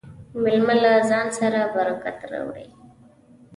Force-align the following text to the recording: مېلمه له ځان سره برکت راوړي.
مېلمه 0.43 0.75
له 0.83 0.91
ځان 1.09 1.27
سره 1.39 1.59
برکت 1.75 2.19
راوړي. 2.31 2.67